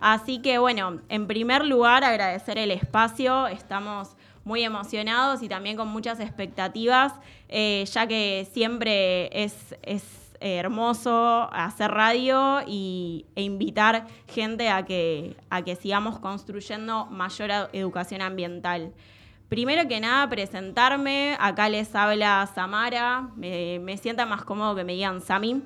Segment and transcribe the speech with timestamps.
[0.00, 5.88] Así que bueno, en primer lugar agradecer el espacio, estamos muy emocionados y también con
[5.88, 7.12] muchas expectativas,
[7.48, 9.54] eh, ya que siempre es,
[10.40, 18.20] hermoso hacer radio y, e invitar gente a que, a que sigamos construyendo mayor educación
[18.20, 18.92] ambiental.
[19.48, 21.36] Primero que nada, presentarme.
[21.40, 23.28] Acá les habla Samara.
[23.36, 25.62] Me, me sienta más cómodo que me digan Sami.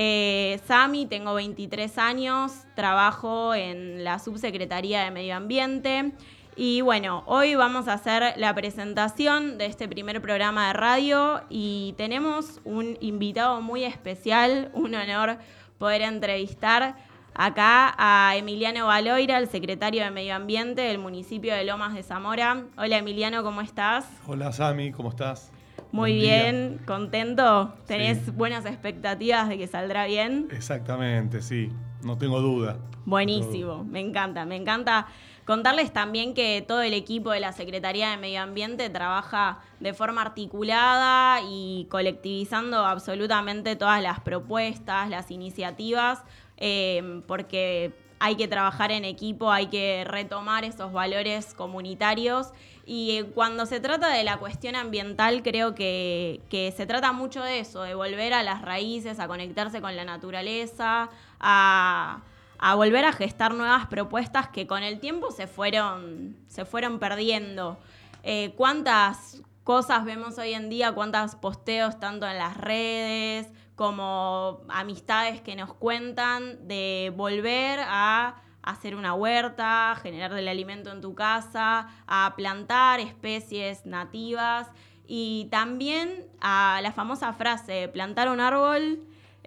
[0.00, 6.12] Eh, Sami, tengo 23 años, trabajo en la Subsecretaría de Medio Ambiente.
[6.54, 11.96] Y bueno, hoy vamos a hacer la presentación de este primer programa de radio y
[11.96, 15.38] tenemos un invitado muy especial, un honor
[15.78, 16.94] poder entrevistar
[17.34, 22.66] acá a Emiliano Valoira, el secretario de Medio Ambiente del municipio de Lomas de Zamora.
[22.76, 24.06] Hola Emiliano, ¿cómo estás?
[24.28, 25.50] Hola Sami, ¿cómo estás?
[25.92, 27.74] Muy bien, contento.
[27.86, 30.48] ¿Tenés buenas expectativas de que saldrá bien?
[30.50, 31.70] Exactamente, sí,
[32.02, 32.76] no tengo duda.
[33.04, 35.06] Buenísimo, me encanta, me encanta
[35.48, 40.20] Contarles también que todo el equipo de la Secretaría de Medio Ambiente trabaja de forma
[40.20, 46.22] articulada y colectivizando absolutamente todas las propuestas, las iniciativas,
[46.58, 52.48] eh, porque hay que trabajar en equipo, hay que retomar esos valores comunitarios.
[52.90, 56.40] Y cuando se trata de la cuestión ambiental, creo que,
[56.74, 61.10] se trata mucho de eso, de volver a las raíces, a conectarse con la naturaleza,
[61.38, 62.22] a,
[62.58, 67.78] a volver a gestar nuevas propuestas que con el tiempo se fueron, se fueron perdiendo.
[68.22, 70.92] Eh, ¿Cuántas cosas vemos hoy en día?
[70.92, 78.40] ¿Cuántos posteos tanto en las redes como amistades que nos cuentan de volver a
[78.70, 84.68] hacer una huerta, generar el alimento en tu casa, a plantar especies nativas
[85.06, 89.00] y también a la famosa frase, plantar un árbol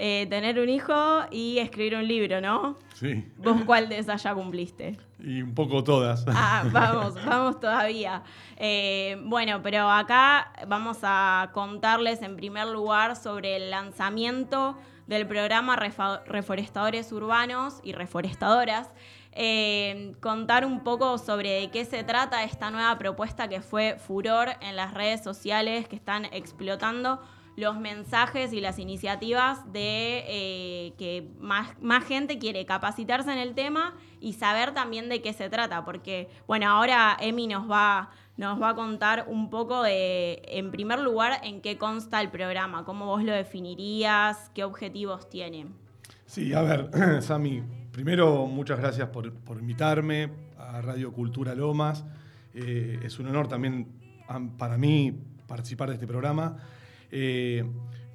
[0.03, 2.75] eh, tener un hijo y escribir un libro, ¿no?
[2.95, 3.23] Sí.
[3.37, 4.97] ¿Vos cuál de esas ya cumpliste?
[5.19, 6.25] Y un poco todas.
[6.27, 8.23] Ah, vamos, vamos todavía.
[8.57, 14.75] Eh, bueno, pero acá vamos a contarles en primer lugar sobre el lanzamiento
[15.11, 18.89] del programa Reforestadores Urbanos y Reforestadoras.
[19.33, 24.51] Eh, contar un poco sobre de qué se trata esta nueva propuesta que fue furor
[24.61, 27.21] en las redes sociales que están explotando
[27.57, 33.53] los mensajes y las iniciativas de eh, que más, más gente quiere capacitarse en el
[33.53, 38.59] tema y saber también de qué se trata, porque, bueno, ahora Emi nos va, nos
[38.59, 43.05] va a contar un poco de, en primer lugar, en qué consta el programa, cómo
[43.05, 45.67] vos lo definirías, qué objetivos tiene.
[46.25, 46.89] Sí, a ver,
[47.21, 52.03] Sami, primero muchas gracias por, invitarme a Radio Cultura Lomas.
[52.55, 53.87] Eh, es un honor también
[54.57, 55.13] para mí
[55.45, 56.57] participar de este programa.
[57.11, 57.63] Eh,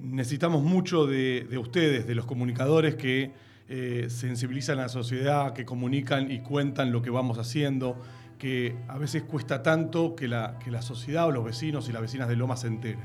[0.01, 3.31] necesitamos mucho de, ustedes, de los comunicadores que
[3.69, 8.03] eh, sensibilizan a la sociedad, que comunican y cuentan lo que vamos haciendo,
[8.39, 12.03] que a veces cuesta tanto que la, que la sociedad o los vecinos y las
[12.03, 13.05] vecinas de Loma se enteren.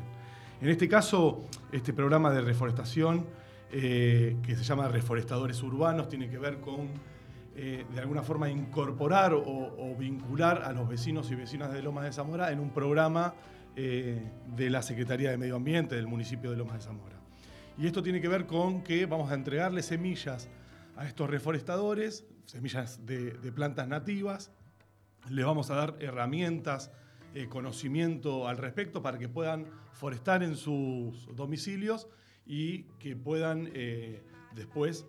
[0.62, 3.26] En este caso, este programa de reforestación,
[3.72, 7.12] eh, que se llama Reforestadores Urbanos, tiene que ver con
[7.54, 12.14] de alguna forma incorporar o, o, vincular a los vecinos y vecinas de Lomas de
[12.14, 13.36] Zamora en un programa
[13.78, 14.22] eh,
[14.54, 17.16] de la Secretaría de Medio Ambiente del municipio de Lomas de Zamora.
[17.78, 20.50] Y esto tiene que ver con que vamos a entregarle semillas
[20.98, 24.52] a estos reforestadores, semillas de, plantas nativas,
[25.30, 26.92] les vamos a dar herramientas,
[27.34, 32.08] eh, conocimiento al respecto para que puedan forestar en sus domicilios
[32.46, 34.24] y que puedan eh,
[34.56, 35.06] después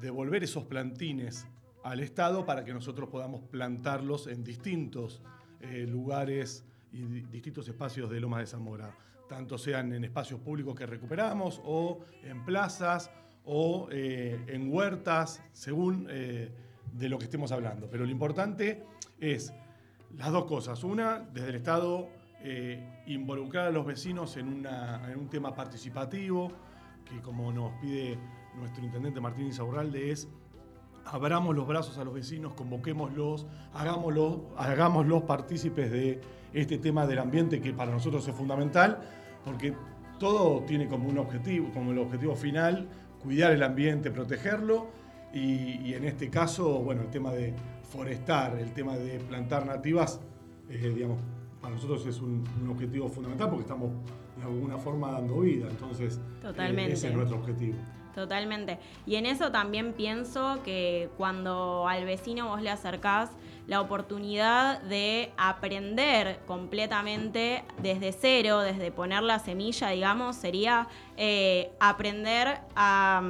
[0.00, 1.46] devolver esos plantines
[1.84, 5.22] al Estado para que nosotros podamos plantarlos en distintos
[5.86, 8.94] lugares y distintos espacios de Lomas de Zamora,
[9.28, 13.10] tanto sean en espacios públicos que recuperamos o en plazas
[13.44, 16.50] o eh, en huertas, según eh,
[16.92, 17.88] de lo que estemos hablando.
[17.90, 18.84] Pero lo importante
[19.22, 19.54] es
[20.18, 20.84] las dos cosas.
[20.84, 22.08] Una, desde el Estado,
[22.42, 26.52] eh, involucrar a los vecinos en, en, un tema participativo,
[27.08, 28.18] que como nos pide
[28.56, 30.28] nuestro intendente Martín Isaurralde es
[31.04, 36.20] abramos los brazos a los vecinos, convoquémoslos, hagámoslos, partícipes de
[36.52, 39.00] este tema del ambiente que para nosotros es fundamental,
[39.44, 39.74] porque
[40.18, 42.88] todo tiene como un objetivo, como el objetivo final,
[43.22, 44.86] cuidar el ambiente, protegerlo,
[45.34, 47.54] y, en este caso, bueno, el tema de
[47.92, 50.20] forestar, el tema de plantar nativas,
[50.70, 51.18] eh, digamos,
[51.60, 53.90] para nosotros es un, objetivo fundamental porque estamos
[54.36, 57.76] de alguna forma dando vida, entonces eh, ese es nuestro objetivo.
[58.14, 58.78] Totalmente.
[59.06, 63.30] Y en eso también pienso que cuando al vecino vos le acercás
[63.66, 72.60] la oportunidad de aprender completamente desde cero, desde poner la semilla, digamos, sería eh, aprender
[72.74, 73.22] a,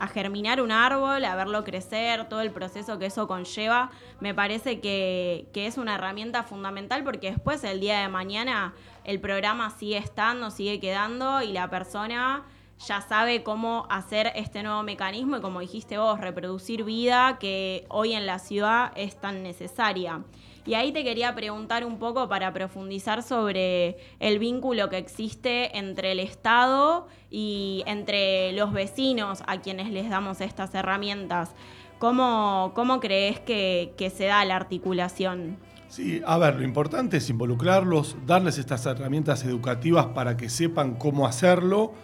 [0.00, 3.90] mm, germinar un árbol, a verlo crecer, todo el proceso que eso conlleva,
[4.20, 8.74] me parece que, es una herramienta fundamental porque después el día de mañana
[9.04, 12.44] el programa sigue estando, sigue quedando y la persona
[12.86, 18.12] ya sabe cómo hacer este nuevo mecanismo y como dijiste vos, reproducir vida que hoy
[18.12, 20.22] en la ciudad es tan necesaria.
[20.68, 26.12] Y ahí te quería preguntar un poco para profundizar sobre el vínculo que existe entre
[26.12, 31.54] el Estado y entre los vecinos a quienes les damos estas herramientas.
[31.98, 35.56] ¿Cómo, cómo crees que, que se da la articulación?
[35.88, 41.26] Sí, a ver, lo importante es involucrarlos, darles estas herramientas educativas para que sepan cómo
[41.26, 41.94] hacerlo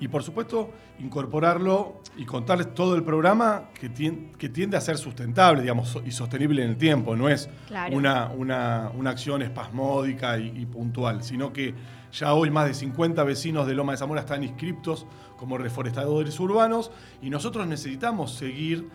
[0.00, 4.98] y por supuesto incorporarlo y contarles todo el programa que tiende, que tiende a ser
[4.98, 7.16] sustentable digamos, y sostenible en el tiempo.
[7.16, 7.48] No es
[7.92, 11.74] una, una, una, acción espasmódica y, puntual, sino que
[12.12, 15.06] ya hoy más de 50 vecinos de Loma de Zamora están inscriptos
[15.36, 16.90] como reforestadores urbanos
[17.20, 18.88] y nosotros necesitamos seguir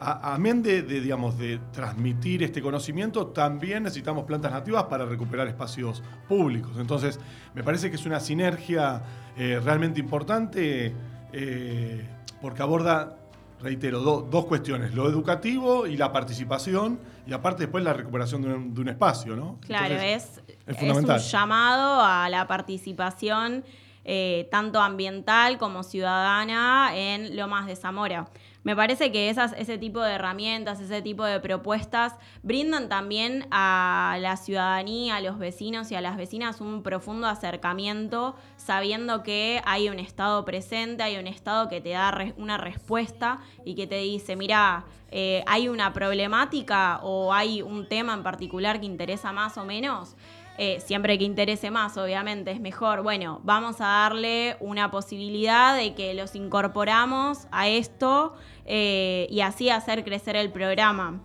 [0.00, 6.72] amén de, digamos, de transmitir este conocimiento, también necesitamos plantas nativas para recuperar espacios públicos.
[6.78, 7.20] Entonces,
[7.54, 9.02] me parece que es una sinergia
[9.36, 10.94] eh, realmente importante
[11.32, 12.08] eh,
[12.40, 13.18] porque aborda,
[13.60, 18.88] reitero, dos cuestiones, lo educativo y la participación, y aparte después la recuperación de un,
[18.88, 19.58] espacio, ¿no?
[19.66, 23.64] Claro, es, es, un llamado a la participación
[24.02, 28.28] eh, tanto ambiental como ciudadana en Lomas de Zamora.
[28.62, 34.18] Me parece que esas, ese tipo de herramientas, ese tipo de propuestas brindan también a
[34.20, 39.88] la ciudadanía, a los vecinos y a las vecinas un profundo acercamiento, sabiendo que hay
[39.88, 44.36] un Estado presente, hay un Estado que te da una respuesta y que te dice,
[44.36, 49.64] mira, eh, hay una problemática o hay un tema en particular que interesa más o
[49.64, 50.16] menos.
[50.62, 53.02] Eh, siempre que interese más, obviamente, es mejor.
[53.02, 58.34] Bueno, vamos a darle una posibilidad de que los incorporamos a esto
[58.66, 61.22] eh, y así hacer crecer el programa.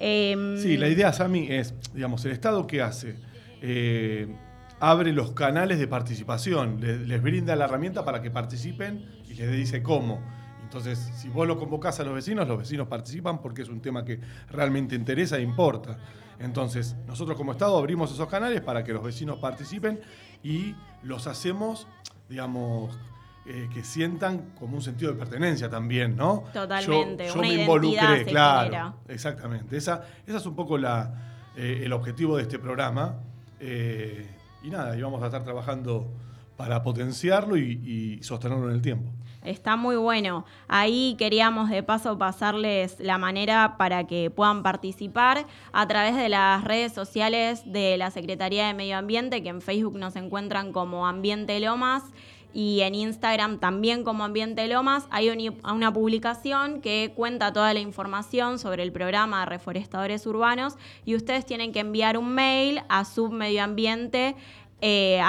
[0.00, 3.14] Em, sí, la idea, Sami, es, digamos, el Estado qué hace?
[3.60, 4.34] Eh,
[4.80, 9.84] abre los canales de participación, les, brinda la herramienta para que participen y les dice
[9.84, 10.20] cómo.
[10.72, 14.06] Entonces, si vos lo convocás a los vecinos, los vecinos participan porque es un tema
[14.06, 15.98] que realmente interesa e importa.
[16.38, 20.00] Entonces, nosotros como Estado abrimos esos canales para que los vecinos participen
[20.42, 21.86] y los hacemos,
[22.26, 22.98] digamos,
[23.44, 26.44] eh, que sientan como un sentido de pertenencia también, ¿no?
[26.54, 28.94] Totalmente, yo, me involucré, claro.
[29.08, 29.76] Exactamente.
[29.76, 33.16] Esa, esa es un poco la, eh, el objetivo de este programa.
[33.60, 34.26] Eh,
[34.62, 36.10] y nada, y vamos a estar trabajando
[36.56, 39.12] para potenciarlo y, y sostenerlo en el tiempo.
[39.44, 40.44] Está muy bueno.
[40.68, 46.62] Ahí queríamos de paso pasarles la manera para que puedan participar a través de las
[46.62, 51.58] redes sociales de la Secretaría de Medio Ambiente, que en Facebook nos encuentran como Ambiente
[51.58, 52.04] Lomas
[52.54, 55.30] y en Instagram también como Ambiente Lomas hay
[55.64, 60.74] una publicación que cuenta toda la información sobre el programa de reforestadores urbanos
[61.04, 64.36] y ustedes tienen que enviar un mail a submedioambiente
[64.82, 65.22] eh,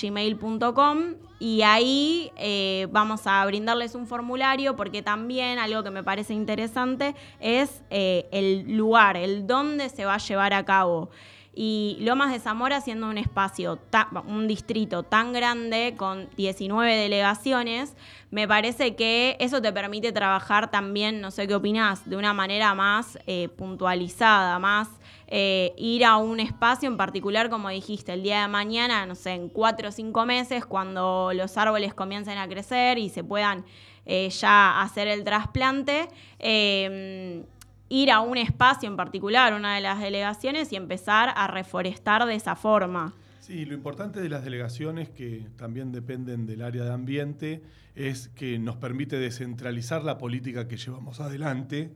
[0.00, 0.98] gmail.com
[1.38, 7.14] y ahí eh, vamos a brindarles un formulario porque también algo que me parece interesante
[7.40, 11.10] es eh, el lugar, el dónde se va a llevar a cabo.
[11.56, 13.78] Y Lomas de Zamora siendo un espacio,
[14.26, 17.94] un distrito tan grande con 19 delegaciones,
[18.30, 22.74] me parece que eso te permite trabajar también, no sé qué opinás, de una manera
[22.74, 24.88] más eh, puntualizada, más
[25.28, 29.32] eh, ir a un espacio en particular, como dijiste, el día de mañana, no sé,
[29.32, 33.64] en cuatro o cinco meses, cuando los árboles comiencen a crecer y se puedan
[34.06, 36.08] eh, ya hacer el trasplante
[37.94, 42.34] ir a un espacio en particular, una de las delegaciones, y empezar a reforestar de
[42.34, 43.14] esa forma.
[43.38, 47.62] Sí, lo importante de las delegaciones, que también dependen del área de ambiente,
[47.94, 51.94] es que nos permite descentralizar la política que llevamos adelante,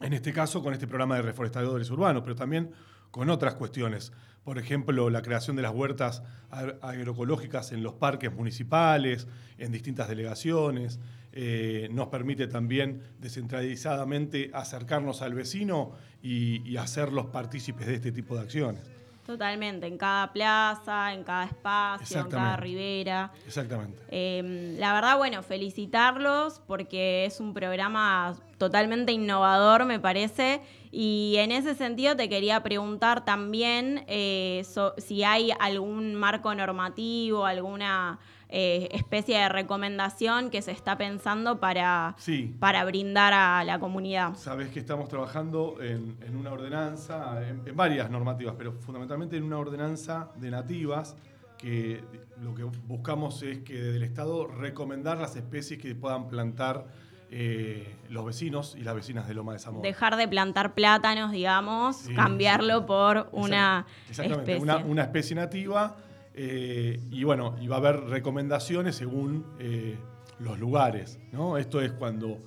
[0.00, 2.70] en este caso con este programa de reforestadores urbanos, pero también
[3.10, 4.12] con otras cuestiones.
[4.50, 9.28] Por ejemplo, la creación de las huertas agroecológicas en los parques municipales,
[9.58, 10.98] en distintas delegaciones,
[11.32, 18.40] eh, nos permite también descentralizadamente acercarnos al vecino y, hacerlos partícipes de este tipo de
[18.40, 18.82] acciones.
[19.24, 23.30] Totalmente, en cada plaza, en cada espacio, en cada ribera.
[23.46, 24.02] Exactamente.
[24.08, 30.60] Em, la verdad, bueno, felicitarlos porque es un programa totalmente innovador, me parece.
[30.92, 34.64] Y en ese sentido te quería preguntar también eh,
[34.98, 38.18] si hay algún marco normativo, alguna
[38.48, 42.16] eh, especie de recomendación que se está pensando para,
[42.58, 44.34] para brindar a la comunidad.
[44.34, 50.32] Sabes que estamos trabajando en, una ordenanza, en, varias normativas, pero fundamentalmente en una ordenanza
[50.34, 51.16] de nativas
[51.58, 52.02] que
[52.42, 56.86] lo que buscamos es que desde el Estado recomendar las especies que puedan plantar
[57.32, 59.82] eh, los vecinos y las vecinas de Loma de Zamora.
[59.88, 64.62] Dejar de plantar plátanos, digamos, cambiarlo por una Exactamente, especie.
[64.62, 65.96] Una, una especie nativa.
[66.34, 69.96] eh, y bueno, y va a haber recomendaciones según eh,
[70.38, 71.18] los lugares.
[71.32, 71.56] ¿no?
[71.58, 72.38] Esto es cuando,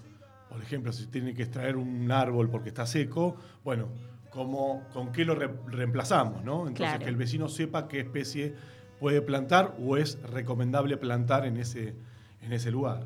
[0.50, 3.88] por ejemplo, si tiene que extraer un árbol porque está seco, bueno,
[4.32, 6.44] ¿cómo, ¿con qué lo re- reemplazamos?
[6.44, 6.68] ¿no?
[6.68, 7.04] Entonces, Claro.
[7.04, 8.54] que el vecino sepa qué especie
[9.00, 11.94] puede plantar o es recomendable plantar en ese,
[12.42, 13.06] en ese lugar.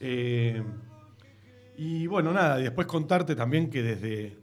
[0.00, 0.62] Eh,
[1.76, 4.38] y bueno, nada, y después contarte también que desde.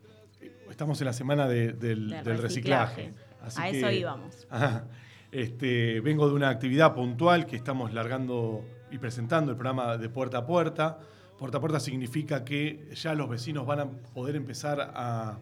[0.70, 3.02] Estamos en la semana de- del, Del del reciclaje.
[3.08, 3.14] reciclaje.
[3.44, 4.48] Así A eso íbamos.
[4.50, 4.86] Ajá.
[5.32, 10.40] Este, vengo de una actividad puntual que estamos largando y presentando el programa de puerta
[10.40, 10.98] a puerta.
[11.38, 15.38] Puerta a puerta significa que ya los vecinos van a poder empezar a,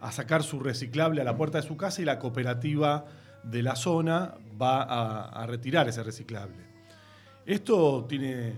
[0.00, 3.04] a sacar su reciclable a la puerta de su casa y la cooperativa
[3.42, 6.64] de la zona va a, a retirar ese reciclable.
[7.44, 8.54] Esto tiene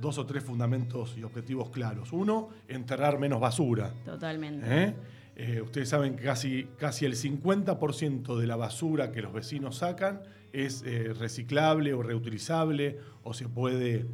[0.00, 2.12] dos o tres fundamentos y objetivos claros.
[2.12, 3.92] Uno, enterrar menos basura.
[4.04, 4.66] Totalmente.
[4.68, 4.94] ¿Eh?
[5.36, 10.22] Eh, ustedes saben que casi, casi el 50% de la basura que los vecinos sacan
[10.52, 14.06] es eh, reciclable o reutilizable o se puede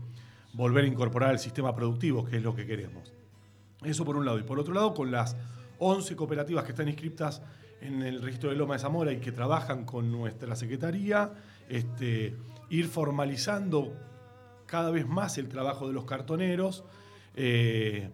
[0.52, 3.12] volver a incorporar al sistema productivo, que es lo que queremos.
[3.84, 4.38] Eso por un lado.
[4.38, 5.36] Y por otro lado, con las
[5.78, 7.42] 11 cooperativas que están inscritas
[7.80, 11.32] en el registro de Loma de Zamora y que trabajan con nuestra secretaría,
[11.68, 12.36] este,
[12.70, 13.92] ir formalizando
[14.72, 16.82] cada vez más el trabajo de los cartoneros.
[17.36, 18.08] eh,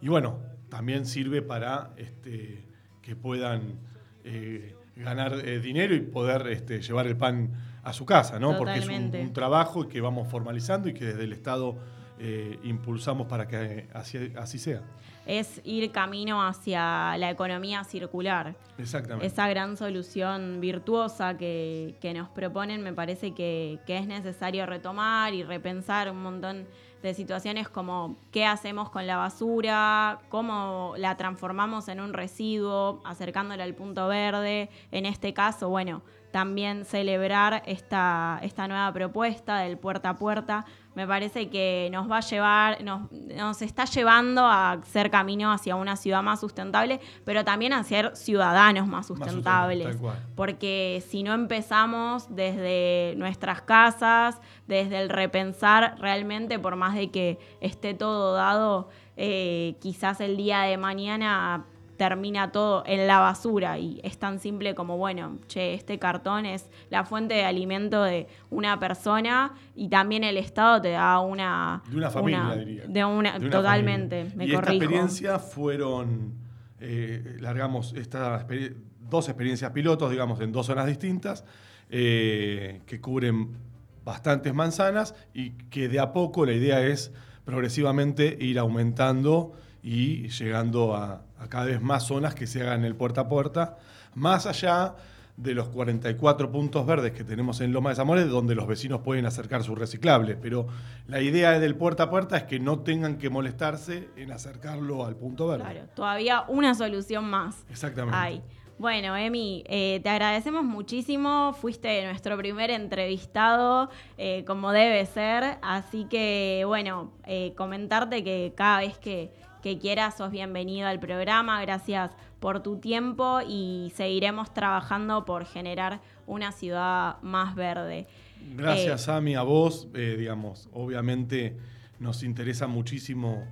[0.00, 2.62] y bueno, también sirve para este,
[3.02, 3.80] que puedan
[4.22, 7.50] eh, ganar eh, dinero y poder este, llevar el pan
[7.82, 8.56] a su casa, ¿no?
[8.56, 11.76] Porque es un, un trabajo que vamos formalizando y que desde el Estado
[12.18, 14.82] eh, impulsamos para que así, así sea.
[15.26, 18.54] Es ir camino hacia la economía circular.
[18.78, 19.26] Exactamente.
[19.26, 25.34] Esa gran solución virtuosa que, que nos proponen me parece que, que es necesario retomar
[25.34, 26.66] y repensar un montón
[27.02, 33.64] de situaciones como qué hacemos con la basura, cómo la transformamos en un residuo, acercándola
[33.64, 34.70] al punto verde.
[34.90, 40.64] En este caso, bueno, también celebrar esta, esta nueva propuesta del puerta a puerta.
[40.96, 45.76] Me parece que nos va a llevar, nos, nos está llevando a ser camino hacia
[45.76, 50.22] una ciudad más sustentable, pero también a ser ciudadanos más sustentable, sustentables.
[50.34, 57.38] Porque si no empezamos desde nuestras casas, desde el repensar realmente, por más de que
[57.60, 58.88] esté todo dado,
[59.18, 64.74] eh, quizás el día de mañana termina todo en la basura y es tan simple
[64.74, 70.24] como, bueno, che, este cartón es la fuente de alimento de una persona y también
[70.24, 71.82] el Estado te da una...
[71.90, 72.84] De una familia, diría.
[72.86, 74.36] De una, De una totalmente, familia.
[74.36, 74.72] me y corrijo.
[74.72, 76.34] esta experiencia fueron,
[76.80, 78.76] eh, largamos estas exper-
[79.08, 81.44] dos experiencias pilotos, digamos, en dos zonas distintas,
[81.90, 83.56] eh, que cubren
[84.04, 87.12] bastantes manzanas y que de a poco la idea es
[87.44, 92.94] progresivamente ir aumentando y llegando a, a cada vez más zonas que se hagan el
[92.94, 93.78] puerta a puerta,
[94.14, 94.94] más allá
[95.36, 99.26] de los 44 puntos verdes que tenemos en Loma de Zamora, donde los vecinos pueden
[99.26, 100.34] acercar su reciclable.
[100.36, 100.66] Pero
[101.06, 105.16] la idea del puerta a puerta es que no tengan que molestarse en acercarlo al
[105.16, 105.64] punto verde.
[105.64, 107.64] Claro, todavía una solución más.
[107.70, 108.16] Exactamente.
[108.16, 108.42] Hay.
[108.78, 111.54] Bueno, Emi, eh, te agradecemos muchísimo.
[111.54, 113.88] Fuiste nuestro primer entrevistado,
[114.18, 115.56] eh, como debe ser.
[115.62, 119.32] Así que, bueno, eh, comentarte que cada vez que,
[119.66, 121.60] que quieras sos bienvenido al programa.
[121.60, 128.06] Gracias por tu tiempo y seguiremos trabajando por generar una ciudad más verde.
[128.54, 129.88] Gracias, Eh, Sami, a vos.
[129.92, 131.56] eh, digamos, obviamente
[131.98, 133.44] nos interesa muchísimo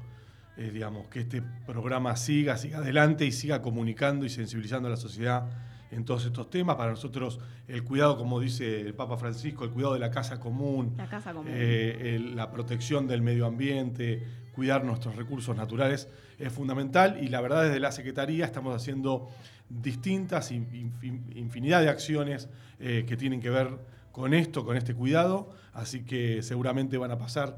[0.56, 4.96] eh, digamos, que este programa siga, siga adelante y siga comunicando y sensibilizando a la
[4.96, 5.48] sociedad
[5.94, 6.76] en todos estos temas.
[6.76, 10.94] Para nosotros, el cuidado, como dice el Papa Francisco, el cuidado de la casa común,
[10.96, 11.50] La casa común.
[11.54, 14.22] eh, el- la protección del medio ambiente,
[14.54, 16.08] cuidar nuestros recursos naturales
[16.38, 19.28] es fundamental y la verdad desde la Secretaría estamos haciendo
[19.68, 22.48] distintas in- infin- infinidad de acciones
[22.80, 23.68] eh, que tienen que ver
[24.12, 27.56] con esto, con este cuidado, así que seguramente van a pasar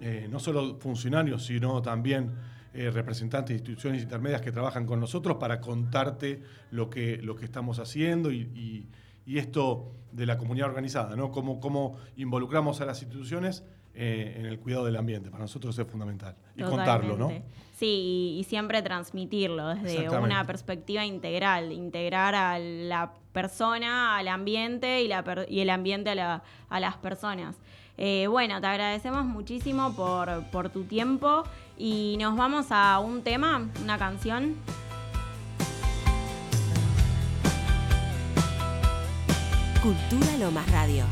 [0.00, 2.30] eh, no solo funcionarios, sino también
[2.76, 7.44] eh, representantes de instituciones intermedias que trabajan con nosotros para contarte lo que, lo que
[7.44, 8.86] estamos haciendo y, y-
[9.28, 11.32] y esto de la comunidad organizada, ¿no?
[11.32, 13.64] Cómo, cómo involucramos a las instituciones
[13.94, 15.30] eh, en el cuidado del ambiente.
[15.30, 16.36] Para nosotros es fundamental.
[16.54, 17.28] Y contarlo, ¿no?
[17.76, 25.02] Sí, y, y siempre transmitirlo desde una perspectiva integral, integrar a la persona, al ambiente
[25.02, 27.56] y, la per- y el ambiente a, la- a las personas.
[27.98, 31.42] Eh, bueno, te agradecemos muchísimo por, por tu tiempo
[31.78, 34.56] y nos vamos a un tema, una canción.
[39.82, 41.04] Cultura Lomas Radio.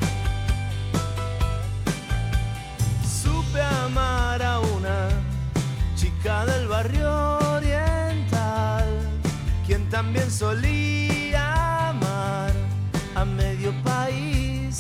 [3.06, 5.08] Supe amar a una
[5.96, 8.86] chica del barrio oriental,
[9.66, 12.52] quien también solía amar
[13.14, 14.78] a medio país.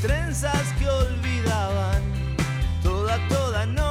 [0.00, 2.09] Trenzas que olvidaban
[3.60, 3.89] I know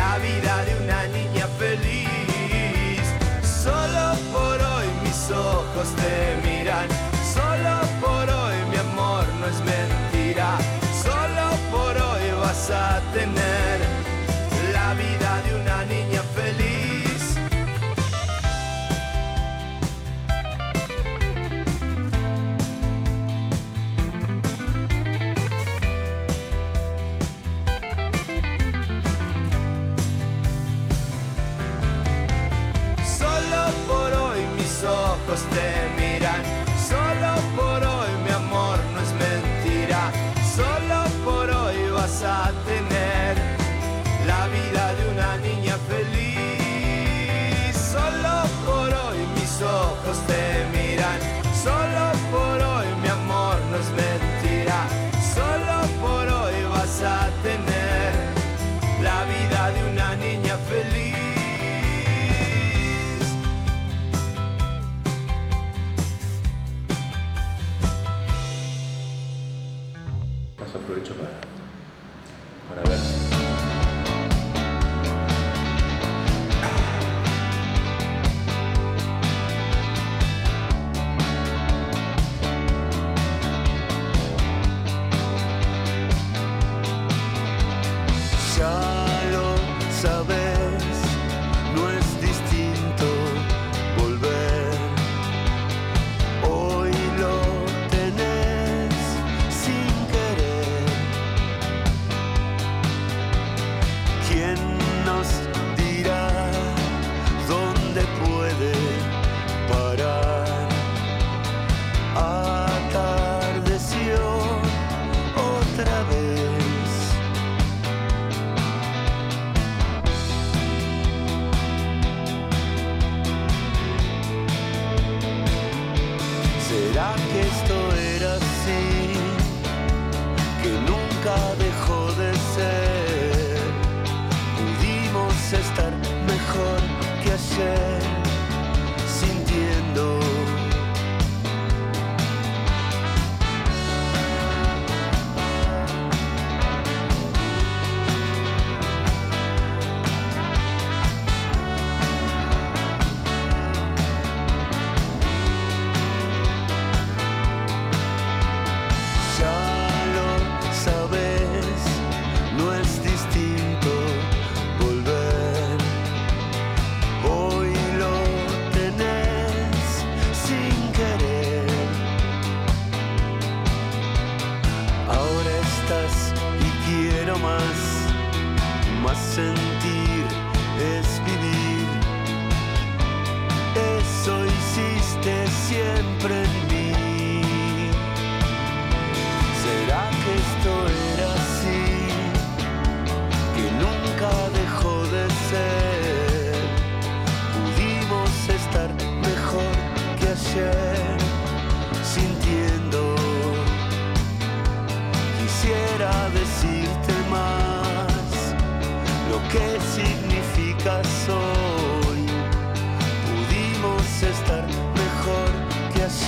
[0.00, 3.04] la vida de una niña feliz.
[3.64, 6.14] Solo por hoy mis ojos te
[6.46, 6.88] miran,
[7.36, 10.48] solo por hoy mi amor no es mentira,
[11.06, 13.57] solo por hoy vas a tener.
[35.28, 35.97] pastel.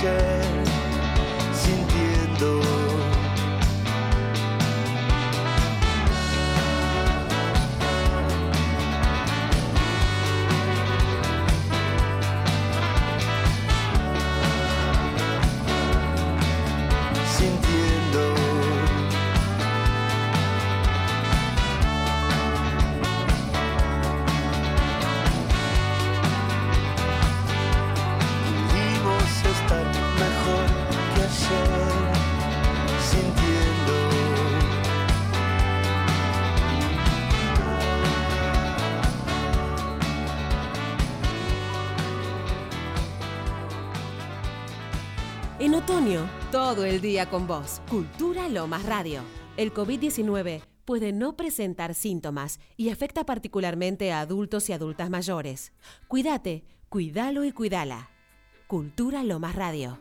[0.01, 0.40] share.
[47.29, 47.81] Con vos.
[47.89, 49.21] Cultura Lomas Radio.
[49.57, 55.73] El COVID-19 puede no presentar síntomas y afecta particularmente a adultos y adultas mayores.
[56.07, 58.09] Cuídate, cuídalo y cuídala.
[58.67, 59.99] Cultura Lomas Radio.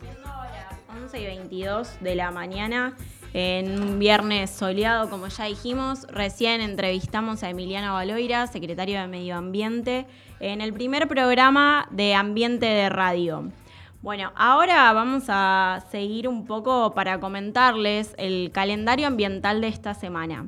[0.00, 2.96] Siendo las 11 y 22 de la mañana,
[3.34, 9.36] en un viernes soleado, como ya dijimos, recién entrevistamos a Emiliano Baloira, secretario de Medio
[9.36, 10.06] Ambiente,
[10.38, 13.50] en el primer programa de Ambiente de Radio.
[14.02, 20.46] Bueno, ahora vamos a seguir un poco para comentarles el calendario ambiental de esta semana.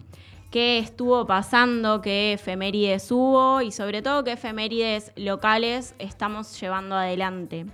[0.53, 2.01] ¿Qué estuvo pasando?
[2.01, 3.63] ¿Qué efemérides hubo?
[3.63, 7.67] Y sobre todo, ¿qué efemérides locales estamos llevando adelante?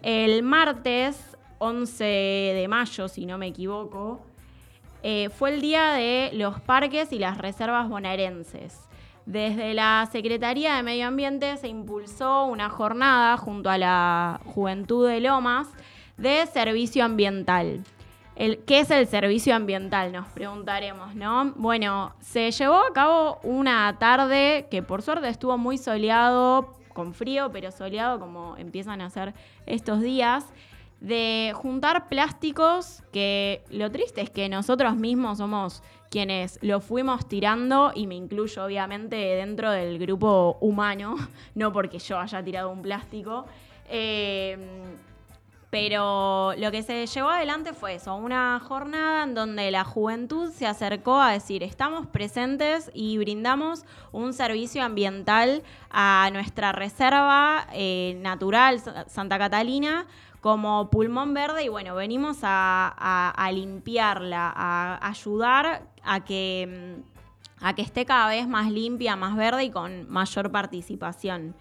[0.00, 4.20] El martes 11 de mayo, si no me equivoco,
[5.06, 8.88] eh, fue el día de los parques y las reservas bonaerenses.
[9.26, 15.20] Desde la Secretaría de Medio Ambiente se impulsó una jornada junto a la Juventud de
[15.20, 15.68] Lomas
[16.16, 17.84] de servicio ambiental.
[18.34, 20.10] El, ¿Qué es el servicio ambiental?
[20.10, 21.52] Nos preguntaremos, ¿no?
[21.56, 27.50] Bueno, se llevó a cabo una tarde que por suerte estuvo muy soleado, con frío,
[27.52, 29.34] pero soleado como empiezan a ser
[29.66, 30.46] estos días,
[31.04, 37.92] de juntar plásticos que lo triste es que nosotros mismos somos quienes lo fuimos tirando
[37.94, 41.16] y me incluyo obviamente dentro del grupo humano,
[41.54, 43.44] no porque yo haya tirado un plástico.
[43.88, 44.56] Eh,
[45.70, 50.68] pero lo que se llevó adelante fue eso, una jornada en donde la juventud se
[50.68, 58.78] acercó a decir, estamos presentes y brindamos un servicio ambiental a nuestra reserva eh, natural
[58.78, 60.06] Sa- Santa Catalina
[60.44, 67.80] como pulmón verde y bueno, venimos a, limpiarla, a ayudar a que, mm, a que
[67.80, 71.56] esté cada vez más limpia, más verde y con mayor participación.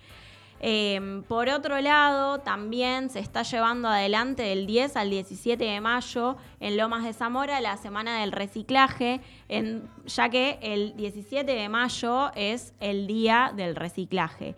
[0.60, 6.36] Eh, por otro lado, también se está llevando adelante del 10 al 17 de mayo
[6.60, 12.32] en Lomas de Zamora la Semana del Reciclaje, en- ya que el 17 de mayo
[12.36, 14.56] es el Día del Reciclaje.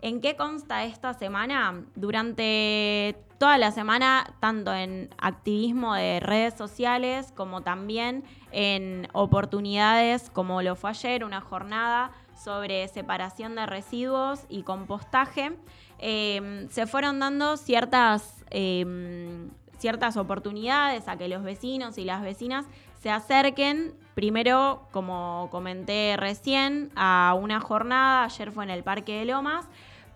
[0.00, 1.84] ¿En qué consta esta semana?
[1.96, 10.62] Durante toda la semana, tanto en activismo de redes sociales como también en oportunidades como
[10.62, 15.56] lo fue ayer, una jornada sobre separación de residuos y compostaje,
[15.98, 22.66] eh, se fueron dando ciertas, eh, ciertas oportunidades a que los vecinos y las vecinas
[22.98, 29.24] se acerquen, primero, como comenté recién, a una jornada, ayer fue en el Parque de
[29.24, 29.68] Lomas,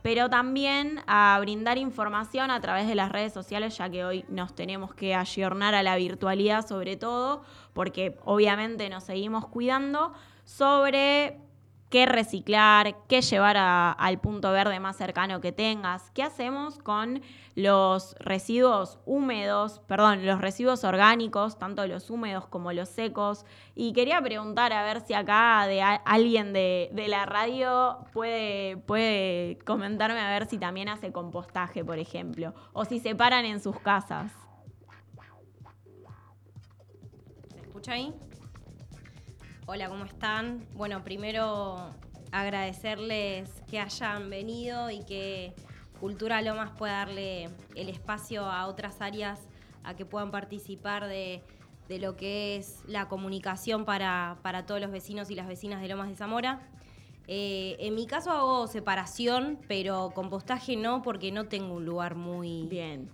[0.03, 4.55] pero también a brindar información a través de las redes sociales, ya que hoy nos
[4.55, 10.12] tenemos que ayornar a la virtualidad sobre todo, porque obviamente nos seguimos cuidando,
[10.45, 11.38] sobre
[11.93, 17.21] qué reciclar, qué llevar al punto verde más cercano que tengas, qué hacemos con
[17.55, 23.45] los residuos húmedos, perdón, los residuos orgánicos, tanto los húmedos como los secos.
[23.75, 25.61] Y quería preguntar a ver si acá
[26.07, 31.99] alguien de, de la radio puede, puede comentarme a ver si también hace compostaje, por
[31.99, 34.33] ejemplo, o si separan en sus casas.
[37.53, 38.15] ¿Se escucha ahí?
[39.66, 40.66] Hola, ¿cómo están?
[40.75, 41.77] Bueno, primero
[42.33, 45.55] agradecerles que hayan venido y que
[46.01, 49.40] Cultura Lomas pueda darle el espacio a otras áreas
[49.85, 51.42] a que puedan participar de,
[51.88, 55.88] de lo que es la comunicación para, para todos los vecinos y las vecinas de
[55.88, 56.61] Lomas de Zamora.
[57.29, 62.66] Eh, en mi caso hago separación, pero compostaje no, porque no tengo un lugar muy...
[62.66, 63.09] Bien.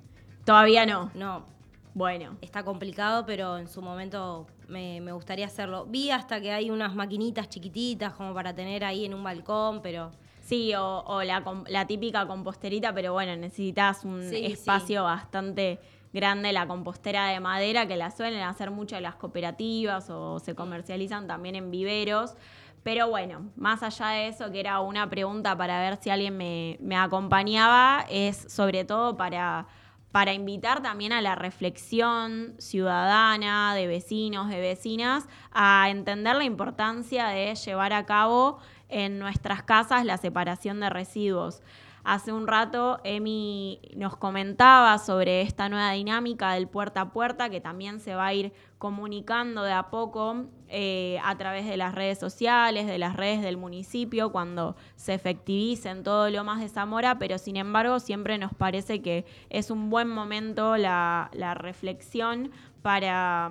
[0.46, 1.10] Todavía no.
[1.14, 1.44] No,
[1.92, 2.38] Bueno.
[2.40, 5.86] está complicado, pero en su momento me, me gustaría hacerlo.
[5.86, 10.10] Vi hasta que hay unas maquinitas chiquititas como para tener ahí en un balcón, pero
[10.40, 15.78] Sí, o, o la, la típica composterita, pero bueno, necesitas un Sí, espacio bastante
[16.14, 21.26] grande la compostera de madera, que la suelen hacer mucho las cooperativas o se comercializan
[21.26, 22.34] también en viveros.
[22.82, 26.78] Pero bueno, más allá de eso, que era una pregunta para ver si alguien me,
[26.80, 29.66] me acompañaba, es sobre todo para,
[30.12, 37.28] para invitar también a la reflexión ciudadana de vecinos, de vecinas, a entender la importancia
[37.28, 41.62] de llevar a cabo en nuestras casas la separación de residuos.
[42.04, 47.60] Hace un rato Emi nos comentaba sobre esta nueva dinámica del puerta a puerta que
[47.60, 52.18] también se va a ir comunicando de a poco eh, a través de las redes
[52.18, 57.18] sociales, de las redes del municipio, cuando se efectivice en todo lo más de Zamora,
[57.18, 63.50] pero sin embargo siempre nos parece que es un buen momento la, reflexión para...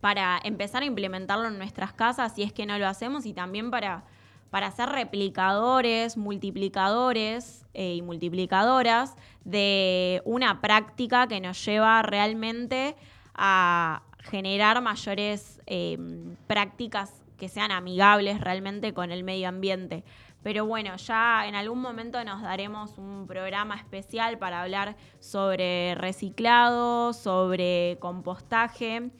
[0.00, 3.70] para empezar a implementarlo en nuestras casas si es que no lo hacemos y también
[3.70, 4.04] para
[4.50, 12.96] para ser replicadores, multiplicadores eh, y multiplicadoras de una práctica que nos lleva realmente
[13.34, 20.04] a generar mayores em, prácticas que sean amigables realmente con el medio ambiente.
[20.42, 27.12] Pero bueno, ya en algún momento nos daremos un programa especial para hablar sobre reciclado,
[27.12, 29.10] sobre compostaje.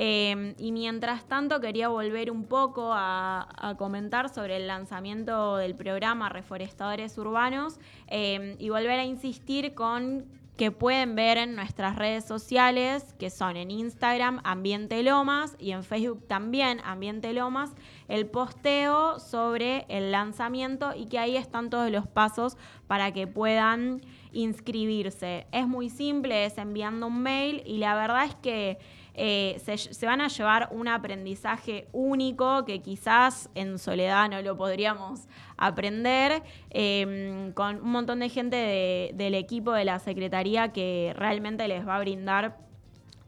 [0.00, 6.28] Em, y mientras tanto quería volver un poco a, comentar sobre el lanzamiento del programa
[6.28, 10.26] Reforestadores Urbanos em, y volver a insistir con
[10.58, 15.84] que pueden ver en nuestras redes sociales, que son en Instagram Ambiente Lomas y en
[15.84, 17.70] Facebook también Ambiente Lomas,
[18.08, 22.56] el posteo sobre el lanzamiento y que ahí están todos los pasos
[22.88, 24.00] para que puedan
[24.32, 25.46] inscribirse.
[25.52, 28.78] Es muy simple, es enviando un mail y la verdad es que
[29.20, 35.26] eh, se, van a llevar un aprendizaje único que quizás en soledad no lo podríamos
[35.56, 41.86] aprender, em, con un montón de gente del equipo de la Secretaría que realmente les
[41.86, 42.58] va a brindar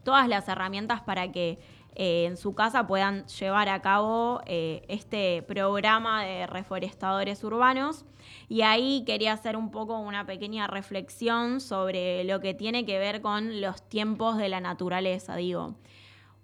[0.03, 1.59] todas las herramientas para que
[1.95, 8.05] eh, en su casa puedan llevar a cabo eh, este programa de reforestadores urbanos.
[8.47, 13.21] Y ahí quería hacer un poco una pequeña reflexión sobre lo que tiene que ver
[13.21, 15.35] con los tiempos de la naturaleza.
[15.35, 15.75] Digo,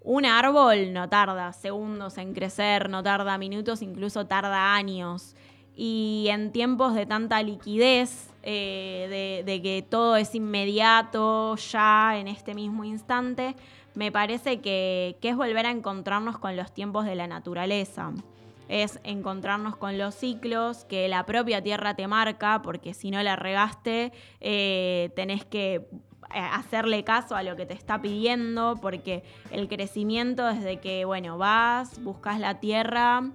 [0.00, 5.34] un árbol no tarda segundos en crecer, no tarda minutos, incluso tarda años.
[5.74, 12.54] Y en tiempos de tanta liquidez, eh, de, que todo es inmediato, ya en este
[12.54, 13.54] mismo instante,
[13.98, 18.12] me parece que, es volver a encontrarnos con los tiempos de la naturaleza
[18.68, 23.34] es encontrarnos con los ciclos que la propia tierra te marca, porque si no la
[23.34, 25.86] regaste, eh, tenés que eh,
[26.34, 32.00] hacerle caso a lo que te está pidiendo, porque el crecimiento desde que, bueno, vas,
[32.04, 33.30] buscas la tierra,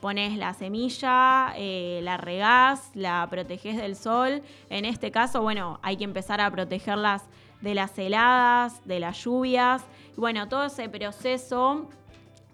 [0.00, 4.42] pones la semilla, eh, la regás, la proteges del sol.
[4.70, 7.24] En este caso, bueno, hay que empezar a protegerlas
[7.60, 9.84] de las heladas, de las lluvias.
[10.18, 11.88] Bueno, todo ese proceso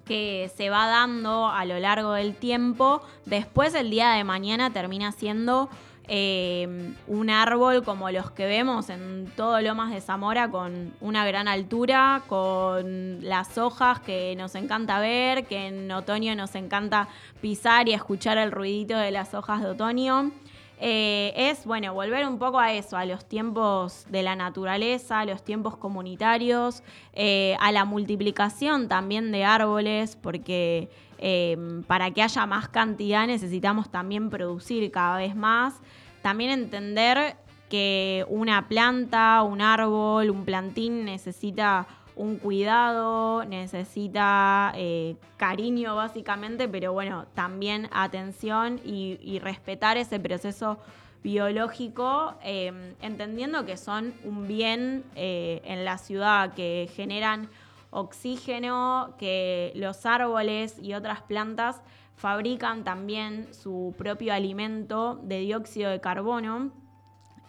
[0.05, 5.13] que se va dando a lo largo del tiempo, después el día de mañana termina
[5.13, 5.71] siendo
[6.07, 11.49] eh, un árbol como los que vemos en todo Lomas de Zamora con una gran
[11.49, 17.09] altura, con las hojas que nos encanta ver, que en otoño nos encanta
[17.41, 20.33] pisar y escuchar el ruidito de las hojas de otoño.
[20.81, 25.25] Eh, es, bueno, volver un poco a eso, a los tiempos de la naturaleza, a
[25.25, 26.83] los tiempos comunitarios,
[27.13, 31.57] eh, a la multiplicación también de árboles, porque eh,
[31.87, 35.75] para que haya más cantidad necesitamos también producir cada vez más.
[36.23, 37.37] También entender
[37.69, 46.93] que una planta, un árbol, un plantín necesita un cuidado, necesita eh, cariño básicamente, pero
[46.93, 50.79] bueno, también atención y, respetar ese proceso
[51.23, 57.49] biológico, em, entendiendo que son un bien eh, en la ciudad, que generan
[57.91, 61.81] oxígeno, que los árboles y otras plantas
[62.17, 66.71] fabrican también su propio alimento de dióxido de carbono,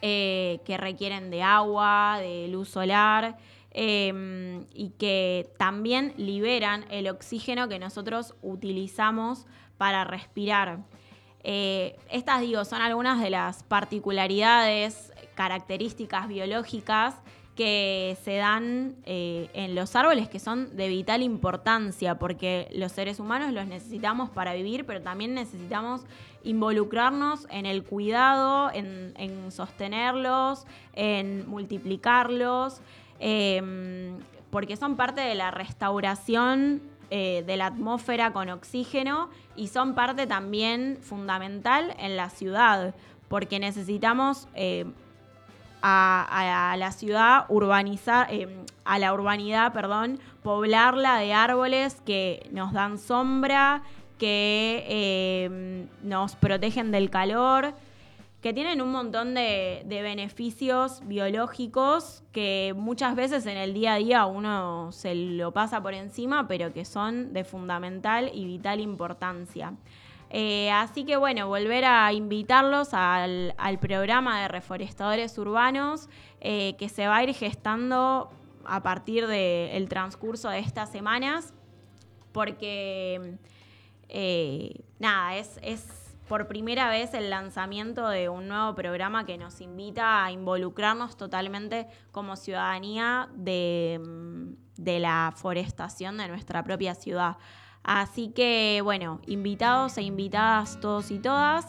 [0.02, 3.38] eh, que requieren de agua, de luz solar
[3.78, 10.86] Em, y que también liberan el oxígeno que nosotros utilizamos para respirar.
[11.44, 17.16] Eh, estas, digo, son algunas de las particularidades, características biológicas
[17.58, 23.20] que se dan eh, en los árboles que son de vital importancia, porque los seres
[23.20, 26.06] humanos los necesitamos para vivir, pero también necesitamos
[26.44, 32.82] involucrarnos en el cuidado, en sostenerlos, en multiplicarlos.
[33.20, 34.18] Em,
[34.50, 40.28] porque son parte de la restauración eh, de la atmósfera con oxígeno y son parte
[40.28, 42.96] también fundamental en la ciudad,
[43.28, 44.86] porque necesitamos eh,
[45.88, 48.48] a, la ciudad, urbanizar, eh,
[48.86, 53.84] a la urbanidad, perdón, poblarla de árboles que nos dan sombra,
[54.18, 57.74] que eh, nos protegen del calor,
[58.46, 64.26] que tienen un montón de, beneficios biológicos que muchas veces en el día a día
[64.28, 69.74] uno se lo pasa por encima, pero que son de fundamental y vital importancia.
[70.30, 76.08] Eh, así que bueno, volver a invitarlos al, programa de reforestadores urbanos
[76.40, 78.30] eh, que se va a ir gestando
[78.64, 81.52] a partir del transcurso de estas semanas,
[82.32, 83.40] porque
[84.08, 90.26] eh, nada, es, por primera vez el lanzamiento de un nuevo programa que nos invita
[90.26, 94.02] a involucrarnos totalmente como ciudadanía de,
[94.78, 97.38] de la forestación de nuestra propia ciudad.
[97.84, 101.68] Así que, bueno, invitados e invitadas todos y todas.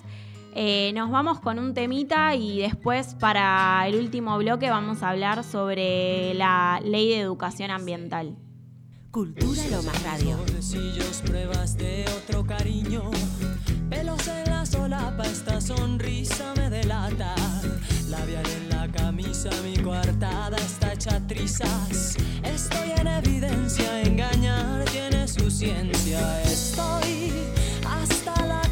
[0.55, 5.45] Eh, nos vamos con un temita y después para el último bloque vamos a hablar
[5.45, 8.39] sobre la ley de educación ambiental.
[9.11, 10.39] Cultura más Radio.
[11.27, 13.03] pruebas de otro cariño.
[13.89, 17.35] Pelos en la solapa, esta sonrisa me delata.
[18.09, 22.17] Labial en la camisa, mi coartada está hecha trizas.
[22.43, 26.43] Estoy en evidencia, engañar tiene su ciencia.
[26.43, 27.33] Estoy
[27.87, 28.66] hasta la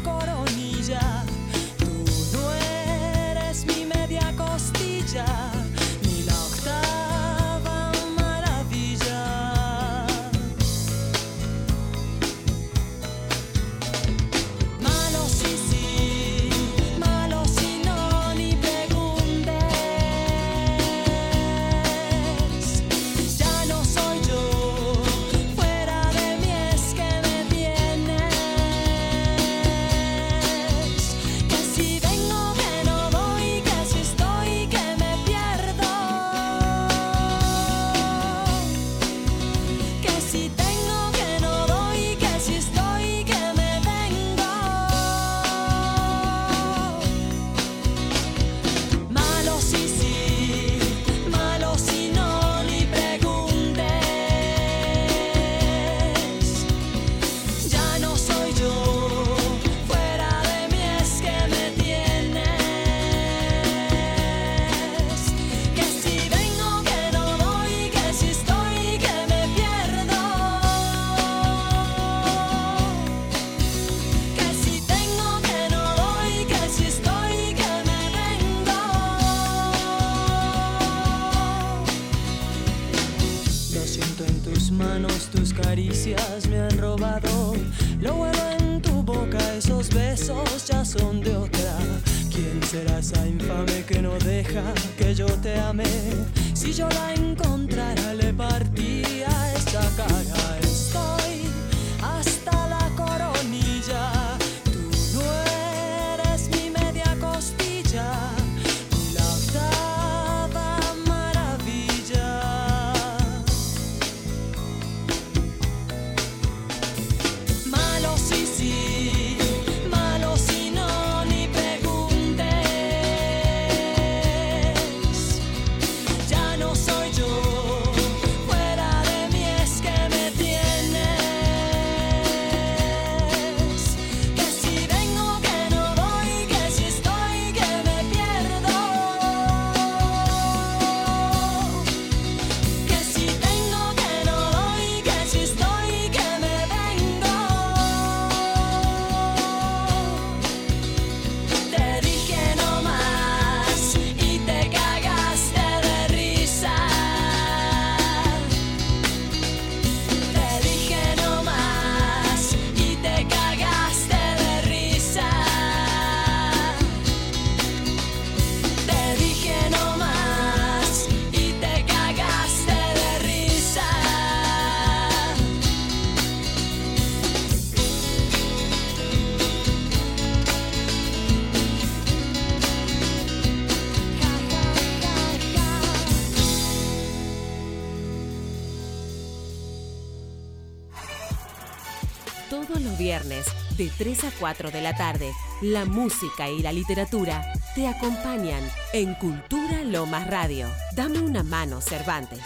[193.97, 195.31] 3 a 4 de la tarde,
[195.61, 197.41] la música y la literatura
[197.75, 200.67] te acompañan en Cultura Lomas Radio.
[200.95, 202.41] Dame una mano, Cervantes.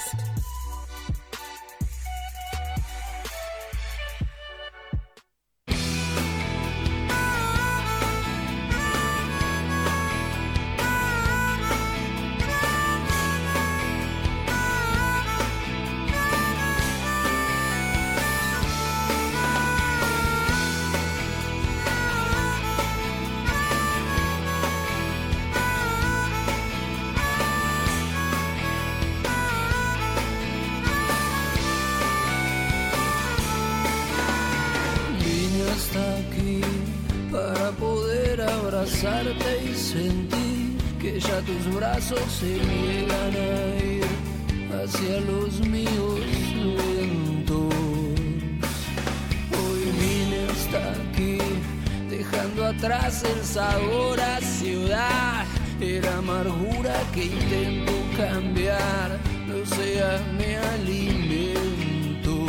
[52.50, 55.46] dejando atrás el sabor a ciudad
[55.80, 62.46] y la amargura que intento cambiar, no seas mi alimento.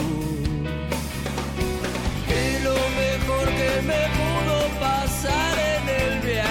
[2.28, 6.50] Y lo mejor que me pudo pasar en el viaje.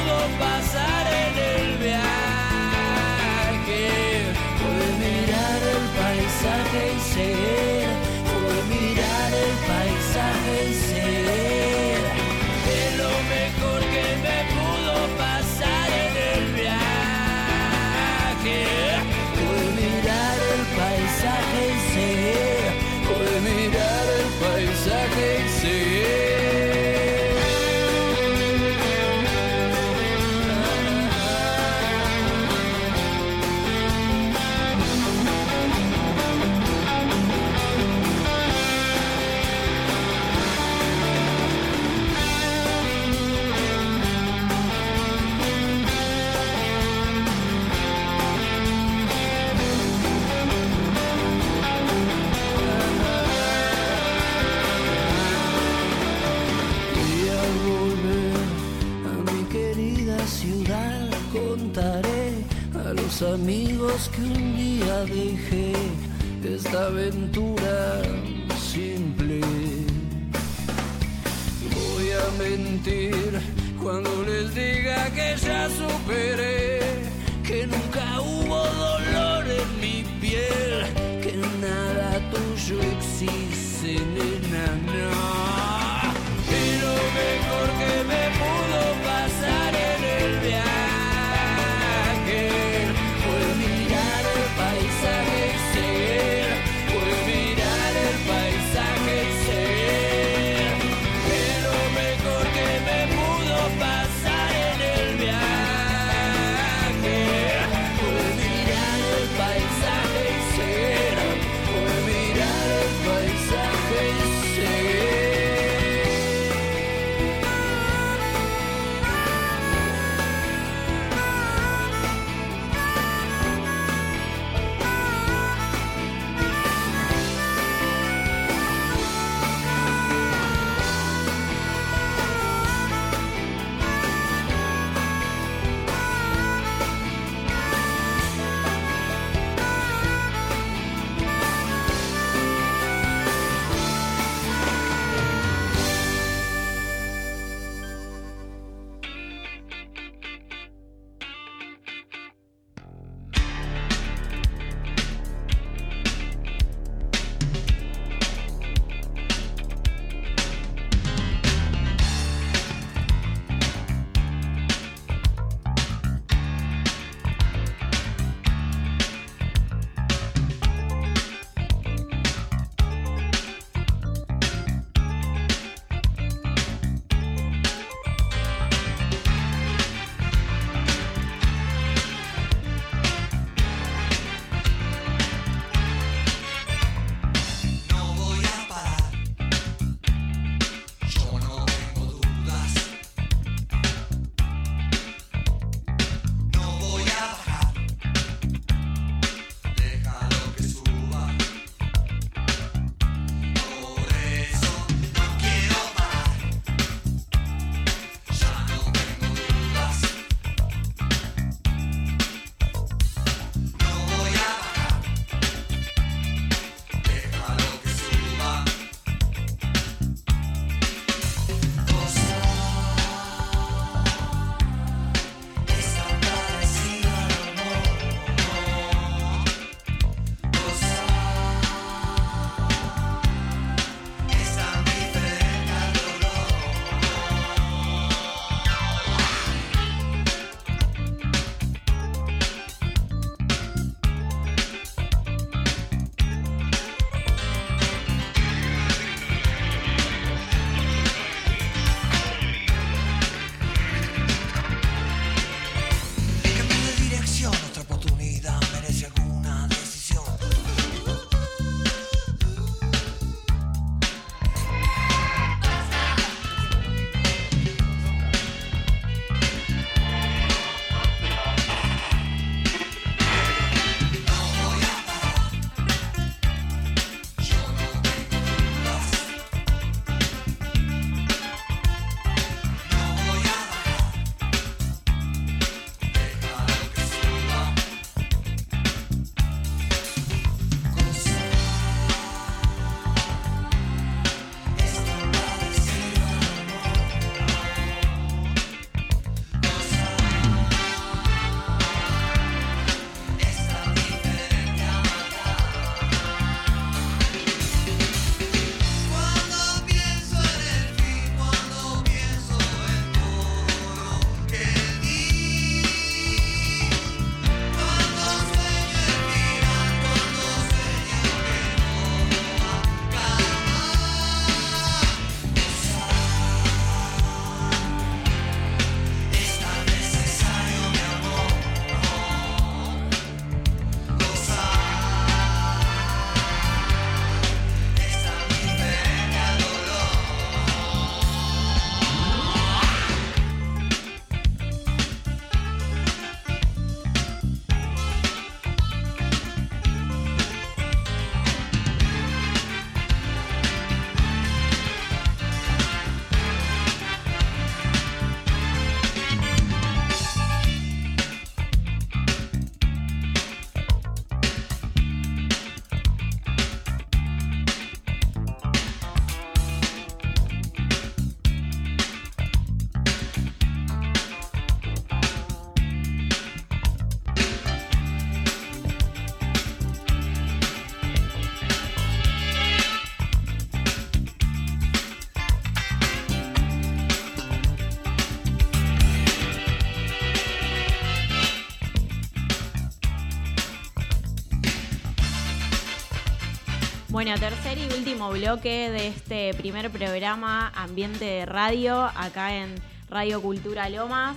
[397.31, 402.75] Bueno, tercer y último bloque de este primer programa Ambiente de Radio, acá en
[403.09, 404.35] Radio Cultura Lomas.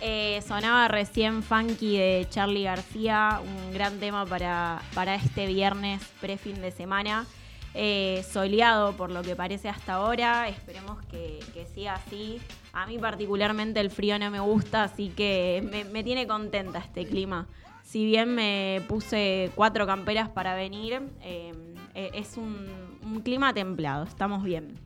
[0.00, 6.60] Eh, sonaba recién Funky de Charlie García, un gran tema para, para este viernes pre-fin
[6.60, 7.26] de semana.
[7.74, 12.40] Eh, soleado por lo que parece hasta ahora, esperemos que, que, siga así.
[12.72, 17.48] A mí particularmente el frío no me gusta, así que me, tiene contenta este clima.
[17.82, 21.52] Si bien me puse cuatro camperas para venir, eh,
[21.96, 24.78] eh, es un, clima templado, estamos bien.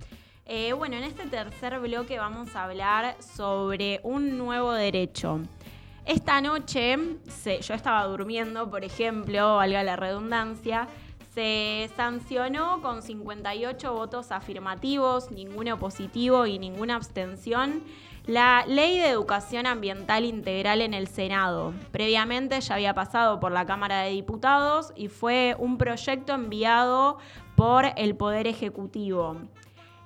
[0.46, 5.40] Eh, bueno, en este tercer bloque vamos a hablar sobre un nuevo derecho.
[6.04, 6.96] Esta noche,
[7.62, 10.86] yo estaba durmiendo, por ejemplo, valga la redundancia,
[11.34, 17.82] se sancionó con 58 votos afirmativos, ninguno positivo y ninguna abstención
[18.30, 21.74] la Ley de Educación Ambiental Integral en el Senado.
[21.90, 27.18] Previamente ya había pasado por la Cámara de Diputados y fue un proyecto enviado
[27.56, 29.36] por el Poder Ejecutivo.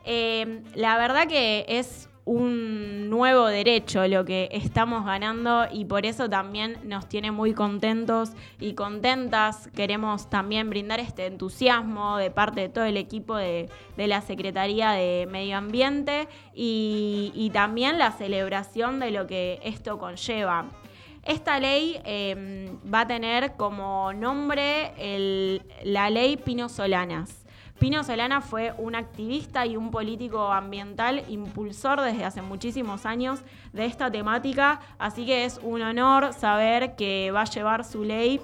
[0.06, 6.28] Eh, la verdad que es un nuevo derecho lo que estamos ganando y por eso
[6.28, 9.68] también nos tiene muy contentos y contentas.
[9.74, 14.92] Queremos también brindar este entusiasmo de parte de todo el equipo de, de la Secretaría
[14.92, 20.66] de Medio Ambiente y, también la celebración de lo que esto conlleva.
[21.22, 24.92] Esta ley eh, va a tener como nombre
[25.84, 27.43] la ley Pino Solanas.
[27.78, 33.40] Pino Solana fue un activista y un político ambiental impulsor desde hace muchísimos años
[33.72, 38.40] de esta temática, así que es un honor saber que va a llevar su ley,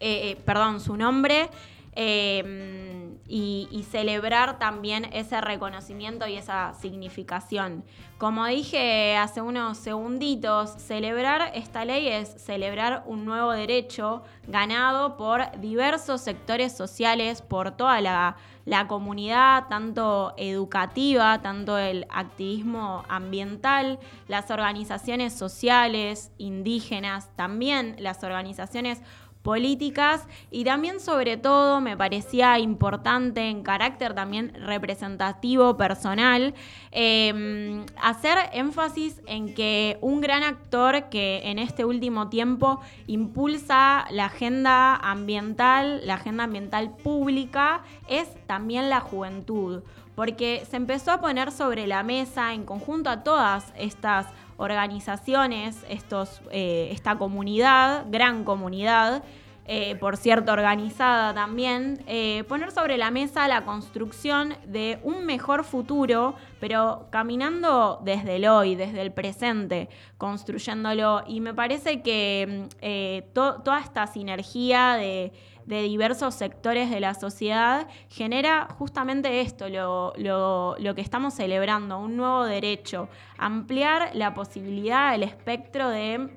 [0.00, 1.48] eh, eh, perdón, su nombre.
[1.92, 2.87] Eh,
[3.28, 7.84] y, celebrar también ese reconocimiento y esa significación.
[8.16, 15.58] Como dije hace unos segunditos, celebrar esta ley es celebrar un nuevo derecho ganado por
[15.60, 24.50] diversos sectores sociales, por toda la, la comunidad, tanto educativa, tanto el activismo ambiental, las
[24.50, 29.00] organizaciones sociales, indígenas, también las organizaciones
[29.48, 36.52] políticas y también sobre todo me parecía importante en carácter también representativo personal
[36.92, 44.26] eh, hacer énfasis en que un gran actor que en este último tiempo impulsa la
[44.26, 49.82] agenda ambiental, la agenda ambiental pública, es también la juventud,
[50.14, 54.26] porque se empezó a poner sobre la mesa en conjunto a todas estas
[54.58, 59.22] organizaciones, estos, eh, esta comunidad, gran comunidad,
[59.70, 65.62] eh, por cierto organizada también, eh, poner sobre la mesa la construcción de un mejor
[65.62, 71.22] futuro, pero caminando desde el hoy, desde el presente, construyéndolo.
[71.26, 75.32] Y me parece que mm, to toda esta sinergia de,
[75.68, 81.98] de, diversos sectores de la sociedad genera justamente esto, lo, lo, lo que estamos celebrando,
[81.98, 86.28] un nuevo derecho, ampliar la posibilidad, el espectro de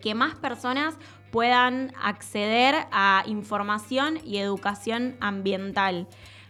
[0.00, 0.96] que más personas
[1.32, 6.06] puedan acceder a información y educación ambiental.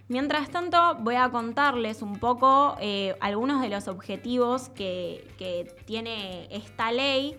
[0.09, 6.47] Mientras tanto, voy a contarles un poco eh, algunos de los objetivos que, que tiene
[6.51, 7.37] esta ley,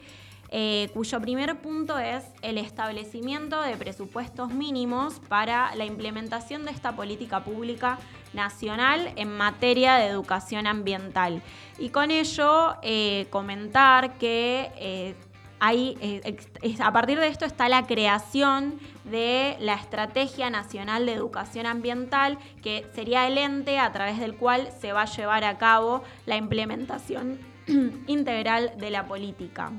[0.49, 6.95] eh, cuyo primer punto es el establecimiento de presupuestos mínimos para la implementación de esta
[6.95, 7.99] política pública
[8.33, 11.41] nacional en materia de educación ambiental.
[11.77, 15.15] Y con ello eh, comentar que eh,
[15.59, 16.37] eh,
[16.79, 22.85] a partir de esto está la creación de la Estrategia Nacional de Educación Ambiental, que
[22.93, 27.39] sería el ente a través del cual se va a llevar a cabo la implementación
[28.07, 29.71] integral de la política.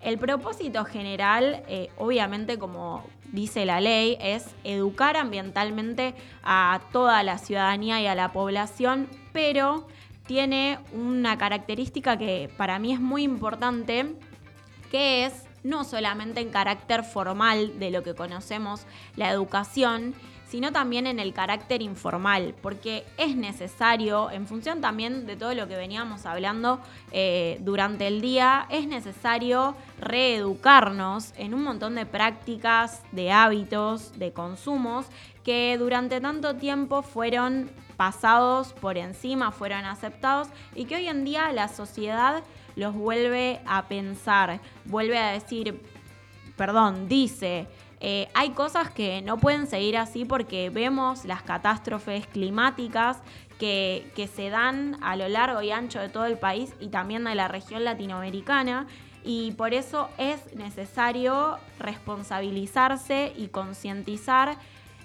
[0.00, 7.38] El propósito general, eh, obviamente como dice la ley, es educar ambientalmente a toda la
[7.38, 9.86] ciudadanía y a la población, pero
[10.26, 14.14] tiene una característica que para mí es muy importante,
[14.90, 18.86] que es no solamente en carácter formal de lo que conocemos
[19.16, 20.14] la educación,
[20.50, 25.68] sino también en el carácter informal, porque es necesario, en función también de todo lo
[25.68, 26.80] que veníamos hablando
[27.12, 34.32] eh, durante el día, es necesario reeducarnos en un montón de prácticas, de hábitos, de
[34.32, 35.06] consumos
[35.44, 41.52] que durante tanto tiempo fueron pasados por encima, fueron aceptados y que hoy en día
[41.52, 42.42] la sociedad
[42.74, 45.80] los vuelve a pensar, vuelve a decir,
[46.56, 47.68] perdón, dice,
[48.00, 53.18] eh, hay cosas que no pueden seguir así porque vemos las catástrofes climáticas
[53.58, 57.34] que, se dan a lo largo y ancho de todo el país y también de
[57.34, 58.86] la región latinoamericana.
[59.22, 64.56] Y por eso es necesario responsabilizarse y concientizar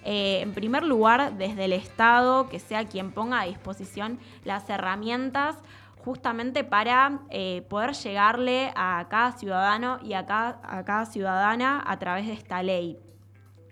[0.06, 5.58] eh, en primer lugar, desde el Estado, que sea quien ponga a disposición las herramientas
[6.06, 12.34] justamente para eh, poder llegarle a cada ciudadano y a cada, ciudadana a través de
[12.34, 13.00] esta ley.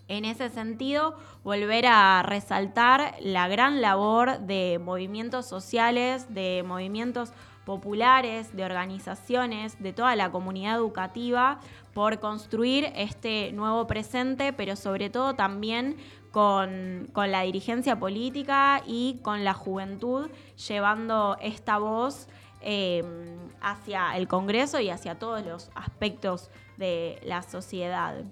[0.08, 7.32] En ese sentido, volver a resaltar la gran labor de movimientos sociales, de movimientos
[7.66, 11.60] populares, de organizaciones, de toda la comunidad educativa,
[11.94, 15.98] por construir este nuevo presente, pero sobre todo también
[16.34, 20.32] con, la dirigencia política y con la juventud
[20.68, 22.28] llevando esta voz
[22.62, 28.24] em, hacia el Congreso y hacia todos los aspectos de la sociedad.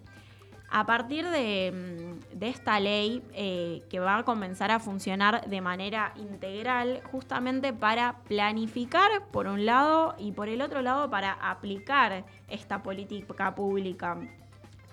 [0.72, 6.14] A partir de, mm, esta ley eh, que va a comenzar a funcionar de manera
[6.16, 12.82] integral, justamente para planificar por un lado y por el otro lado para aplicar esta
[12.82, 14.18] política pública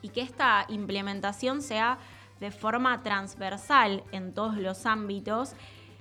[0.03, 1.99] y que esta implementación sea
[2.41, 5.55] de forma transversal en todos los ámbitos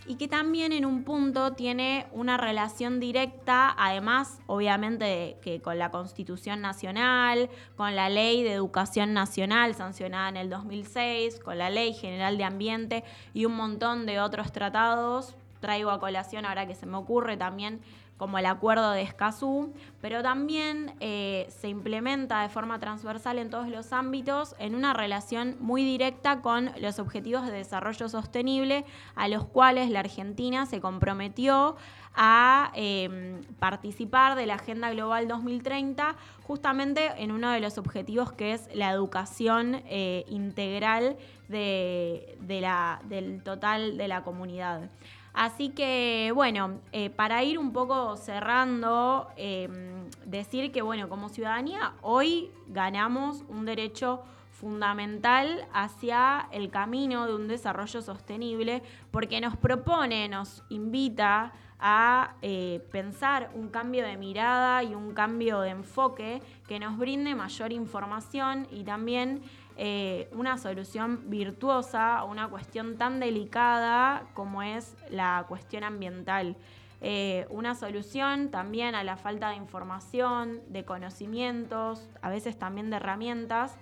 [0.08, 5.92] y que también en un punto tiene una relación directa, además obviamente que con la
[5.92, 11.94] Constitución Nacional, con la Ley de Educación Nacional sancionada en el 2006, con la Ley
[11.94, 15.36] General de Ambiente y un montón de otros tratados.
[15.60, 17.82] Traigo a colación ahora que se me ocurre también
[18.18, 23.68] como el acuerdo de Escazú, pero también eh, se implementa de forma transversal en todos
[23.68, 29.46] los ámbitos en una relación muy directa con los objetivos de desarrollo sostenible a los
[29.46, 31.76] cuales la Argentina se comprometió
[32.16, 38.54] a em, participar de la Agenda Global 2030 justamente en uno de los objetivos que
[38.54, 44.90] es la educación eh, integral del total de la comunidad.
[45.38, 51.94] Así que, bueno, eh, para ir un poco cerrando, em, decir que, bueno, como ciudadanía,
[52.02, 58.82] hoy ganamos un derecho fundamental hacia el camino de un desarrollo sostenible,
[59.12, 65.62] porque nos propone, nos invita a eh, pensar un cambio de mirada y un cambio
[65.62, 69.44] de enfoque que nos brinde mayor información y también
[69.80, 76.56] eh, una solución virtuosa a una cuestión tan delicada como es la cuestión ambiental.
[77.00, 82.96] Eh, una solución también a la falta de información, de conocimientos, a veces también de
[82.96, 83.76] herramientas,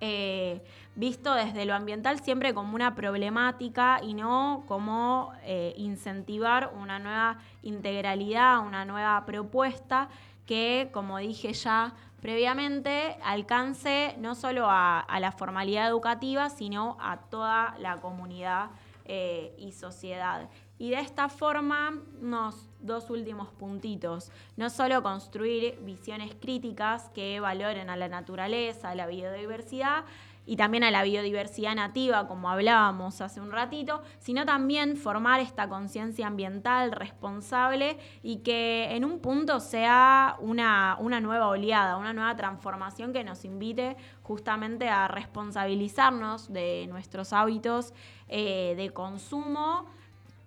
[0.00, 0.62] eh,
[0.94, 5.32] visto desde lo ambiental siempre como una problemática y no como
[5.76, 10.08] incentivar una nueva integralidad, una nueva propuesta
[10.46, 17.76] que, como dije ya, previamente alcance no solo a, la formalidad educativa, sino a toda
[17.78, 18.70] la comunidad
[19.04, 20.48] eh, y sociedad.
[20.78, 24.30] Y de esta forma, unos dos últimos puntitos.
[24.56, 30.04] No solo construir visiones críticas que valoren a la naturaleza, a la biodiversidad,
[30.48, 35.68] y también a la biodiversidad nativa, como hablábamos hace un ratito, sino también formar esta
[35.68, 43.12] conciencia ambiental responsable y que en un punto sea una, nueva oleada, una nueva transformación
[43.12, 47.92] que nos invite justamente a responsabilizarnos de nuestros hábitos
[48.28, 49.97] eh, de consumo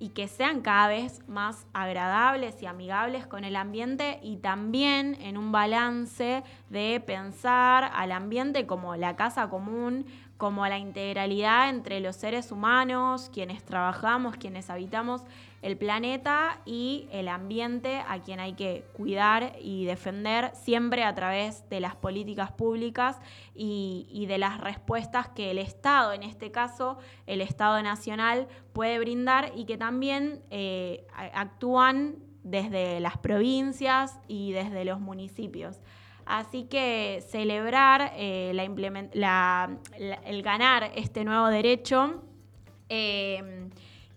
[0.01, 5.37] y que sean cada vez más agradables y amigables con el ambiente y también en
[5.37, 6.41] un balance
[6.71, 13.29] de pensar al ambiente como la casa común, como la integralidad entre los seres humanos,
[13.31, 15.21] quienes trabajamos, quienes habitamos
[15.61, 21.67] el planeta y el ambiente a quien hay que cuidar y defender siempre a través
[21.69, 23.19] de las políticas públicas
[23.53, 26.97] y, de las respuestas que el Estado, en este caso
[27.27, 34.83] el Estado Nacional, puede brindar y que también eh, actúan desde las provincias y desde
[34.83, 35.79] los municipios.
[36.25, 42.23] Así que celebrar eh, el ganar este nuevo derecho
[42.89, 43.69] eh,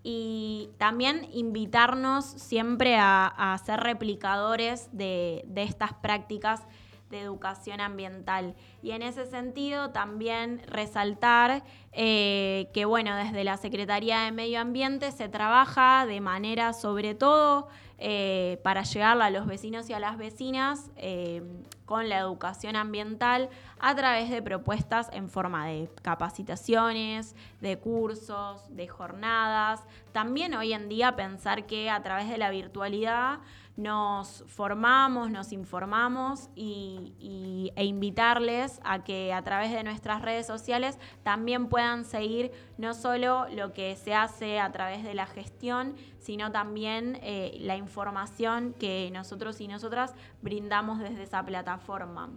[0.07, 6.61] y también invitarnos siempre a, ser replicadores de, estas prácticas
[7.09, 8.55] de educación ambiental.
[8.83, 15.11] Y en ese sentido también resaltar eh, que, bueno, desde la Secretaría de Medio Ambiente
[15.11, 20.19] se trabaja de manera sobre todo eh, para llegar a los vecinos y a las
[20.19, 21.43] vecinas eh,
[21.87, 23.49] con la educación ambiental
[23.87, 29.83] a través de propuestas en forma de capacitaciones, de cursos, de jornadas.
[30.11, 33.41] También hoy en día pensar que a través de la virtualidad
[33.77, 40.99] nos formamos, nos informamos y, e invitarles a que a través de nuestras redes sociales
[41.23, 46.51] también puedan seguir no solo lo que se hace a través de la gestión, sino
[46.51, 52.31] también eh, la información que nosotros y nosotras brindamos desde esa plataforma.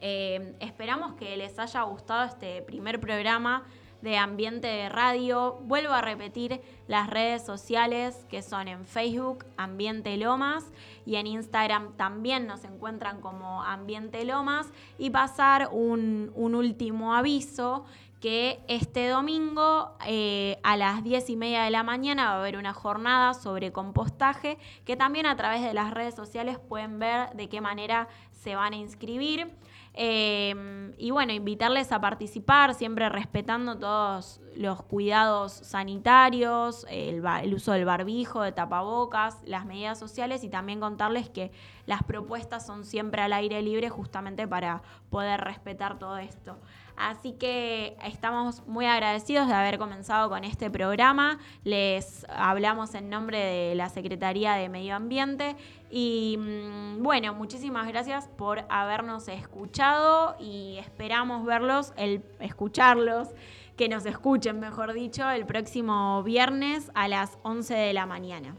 [0.00, 3.64] Eh, esperamos que les haya gustado este primer programa
[4.02, 5.58] de Ambiente de Radio.
[5.62, 10.64] Vuelvo a repetir las redes sociales que son en Facebook Ambiente Lomas
[11.04, 14.68] y en Instagram también nos encuentran como Ambiente Lomas
[14.98, 17.84] y pasar un, último aviso
[18.20, 22.56] que este domingo eh, a las 10 y media de la mañana va a haber
[22.56, 27.48] una jornada sobre compostaje que también a través de las redes sociales pueden ver de
[27.48, 29.52] qué manera se van a inscribir.
[29.98, 37.72] Em, y bueno, invitarles a participar, siempre respetando todos los cuidados sanitarios, el, el, uso
[37.72, 41.50] del barbijo, de tapabocas, las medidas sociales y también contarles que
[41.86, 46.58] las propuestas son siempre al aire libre justamente para poder respetar todo esto.
[46.96, 51.38] Así que estamos muy agradecidos de haber comenzado con este programa.
[51.62, 55.56] Les hablamos en nombre de la Secretaría de Medio Ambiente
[55.90, 63.28] y mm, bueno, muchísimas gracias por habernos escuchado y esperamos verlos, el, escucharlos,
[63.76, 68.56] que nos escuchen, mejor dicho, el próximo viernes a las 11 de la mañana.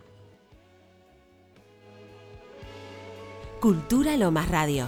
[3.60, 4.86] Cultura Lomas Radio.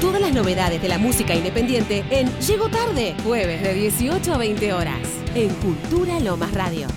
[0.00, 4.72] Todas las novedades de la música independiente en Llego Tarde, jueves de 18 a 20
[4.72, 6.88] horas, en Cultura Lomas Radio.